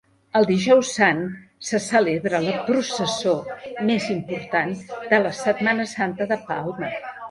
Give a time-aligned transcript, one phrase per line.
[0.37, 1.21] El Dijous Sant
[1.67, 3.37] se celebra la processó
[3.93, 4.77] més important
[5.15, 6.97] de la Setmana Santa de Palma.